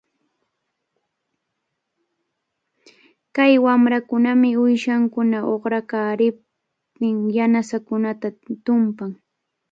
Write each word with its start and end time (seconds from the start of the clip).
Kay 3.35 3.53
wamrakunami 3.65 4.49
uyshankuna 4.63 5.37
uqranqanpita 5.53 7.05
yanasankunata 7.37 8.27
tumpan. 8.65 9.11